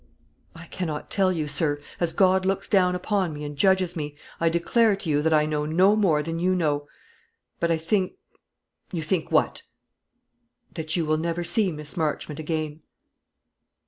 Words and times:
"I 0.55 0.65
cannot 0.65 1.11
tell 1.11 1.31
you, 1.31 1.47
sir. 1.47 1.79
As 1.99 2.11
God 2.11 2.43
looks 2.43 2.67
down 2.67 2.95
upon 2.95 3.35
me 3.35 3.43
and 3.43 3.55
judges 3.55 3.95
me, 3.95 4.15
I 4.39 4.49
declare 4.49 4.95
to 4.95 5.07
you 5.11 5.21
that 5.21 5.31
I 5.31 5.45
know 5.45 5.67
no 5.67 5.95
more 5.95 6.23
than 6.23 6.39
you 6.39 6.55
know. 6.55 6.87
But 7.59 7.69
I 7.69 7.77
think" 7.77 8.13
"You 8.91 9.03
think 9.03 9.31
what?" 9.31 9.61
"That 10.73 10.95
you 10.95 11.05
will 11.05 11.17
never 11.17 11.43
see 11.43 11.71
Miss 11.71 11.95
Marchmont 11.95 12.39
again." 12.39 12.81